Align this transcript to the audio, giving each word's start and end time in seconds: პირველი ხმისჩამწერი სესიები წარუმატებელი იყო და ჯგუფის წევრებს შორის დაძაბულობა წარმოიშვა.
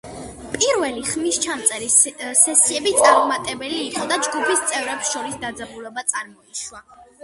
პირველი 0.53 1.03
ხმისჩამწერი 1.09 1.91
სესიები 1.97 2.95
წარუმატებელი 3.03 3.81
იყო 3.93 4.11
და 4.15 4.21
ჯგუფის 4.25 4.67
წევრებს 4.75 5.15
შორის 5.17 5.41
დაძაბულობა 5.49 6.11
წარმოიშვა. 6.15 6.89